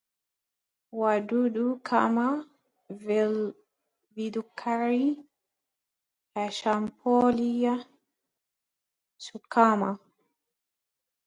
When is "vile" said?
2.89-3.53